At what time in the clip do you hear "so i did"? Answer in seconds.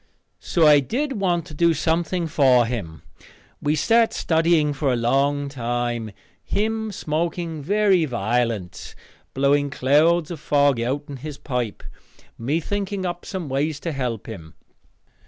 0.39-1.11